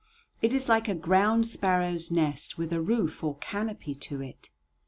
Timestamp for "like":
0.67-0.87